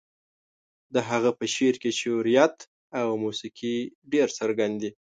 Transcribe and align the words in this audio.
د 0.93 0.95
هغه 1.09 1.29
په 1.39 1.45
شعر 1.53 1.75
کې 1.81 1.91
شعريت 1.99 2.55
او 2.99 3.07
موسيقي 3.23 3.77
ډېر 4.13 4.27
څرګند 4.39 4.75
دي. 4.81 4.91